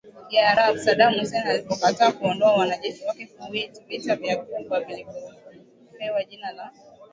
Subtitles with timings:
[0.29, 6.71] Kiarabu Saddam Hussein alipokataa kuondoa wanajeshi wake Kuwait Vita vya Ghuba vilivyopewa jina la